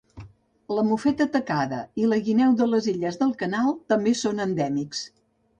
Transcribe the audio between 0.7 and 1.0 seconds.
La